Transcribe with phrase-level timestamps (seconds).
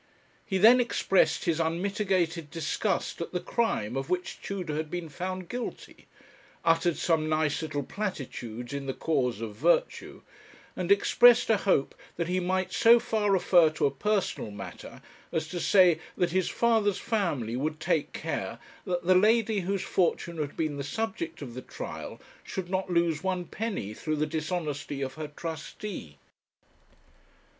[0.43, 5.47] He then expressed his unmitigated disgust at the crime of which Tudor had been found
[5.47, 6.07] guilty,
[6.65, 10.23] uttered some nice little platitudes in the cause of virtue,
[10.75, 15.47] and expressed a hope 'that he might so far refer to a personal matter as
[15.49, 18.57] to say that his father's family would take care
[18.87, 23.21] that the lady, whose fortune had been the subject of the trial, should not lose
[23.23, 26.17] one penny through the dishonesty of her trustee.'